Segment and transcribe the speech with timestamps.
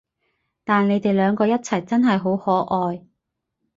[0.63, 3.05] 但你哋兩個一齊真係好可愛